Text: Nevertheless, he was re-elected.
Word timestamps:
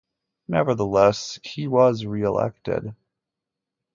Nevertheless, 0.47 1.39
he 1.43 1.67
was 1.67 2.07
re-elected. 2.07 2.95